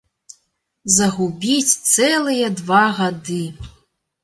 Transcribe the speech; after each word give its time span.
Загубіць 0.93 1.75
цэлыя 1.93 2.51
два 2.63 2.83
гады! 3.03 3.41